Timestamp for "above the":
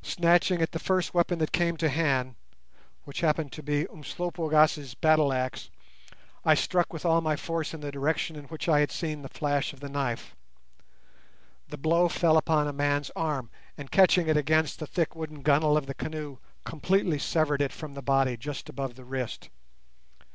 18.70-19.04